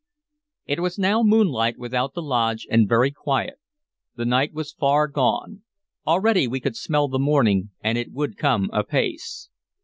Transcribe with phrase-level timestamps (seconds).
[0.65, 3.59] It was now moonlight without the lodge and very quiet.
[4.15, 5.61] The night was far gone;
[6.07, 9.51] already we could smell the morning, and it would come apace.